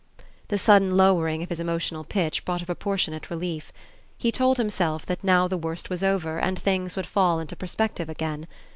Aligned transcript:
The 0.47 0.57
sudden 0.57 0.97
lowering 0.97 1.43
of 1.43 1.49
his 1.49 1.59
emotional 1.59 2.03
pitch 2.03 2.43
brought 2.43 2.63
a 2.63 2.65
proportionate 2.65 3.29
relief. 3.29 3.71
He 4.17 4.31
told 4.31 4.57
himself 4.57 5.05
that 5.05 5.23
now 5.23 5.47
the 5.47 5.59
worst 5.59 5.91
was 5.91 6.03
over 6.03 6.39
and 6.39 6.57
things 6.57 6.95
would 6.95 7.05
fall 7.05 7.37
into 7.39 7.55
perspective 7.55 8.09
again. 8.09 8.47